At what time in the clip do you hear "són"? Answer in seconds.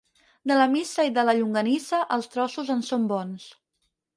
2.89-3.07